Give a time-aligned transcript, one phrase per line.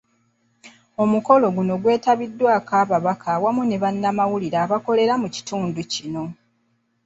[1.03, 6.23] Omukolo guno gwetabiddwako ababaka wamu ne bannamawulire abakolera mu kitundu kino.